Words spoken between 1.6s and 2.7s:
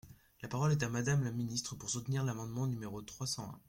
pour soutenir l’amendement